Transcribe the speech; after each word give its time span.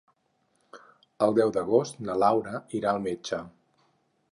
El 1.25 1.35
deu 1.41 1.51
d'agost 1.59 2.01
na 2.07 2.17
Laura 2.23 2.65
irà 2.81 2.95
al 2.95 3.05
metge. 3.07 3.43